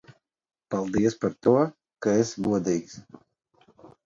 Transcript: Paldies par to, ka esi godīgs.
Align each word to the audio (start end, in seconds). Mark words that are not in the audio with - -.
Paldies 0.73 1.17
par 1.25 1.35
to, 1.47 1.53
ka 2.07 2.17
esi 2.23 2.45
godīgs. 2.49 2.97